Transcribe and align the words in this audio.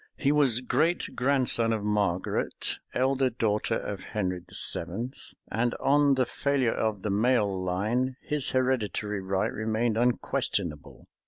He 0.17 0.31
was 0.31 0.61
great 0.61 1.15
grandson 1.15 1.71
of 1.71 1.83
Margaret, 1.83 2.79
elder 2.91 3.29
daughter 3.29 3.77
of 3.77 4.01
Henry 4.01 4.39
VII.; 4.73 5.11
and, 5.51 5.75
on 5.75 6.15
the 6.15 6.25
failure 6.25 6.73
of 6.73 7.03
the 7.03 7.11
male 7.11 7.63
line, 7.63 8.15
his 8.23 8.49
hereditary 8.49 9.21
right 9.21 9.53
remained 9.53 9.97
unquestionable. 9.97 11.05